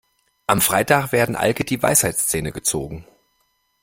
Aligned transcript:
Am 0.47 0.61
Freitag 0.61 1.11
werden 1.11 1.35
Alke 1.35 1.63
die 1.63 1.83
Weisheitszähne 1.83 2.51
gezogen. 2.51 3.05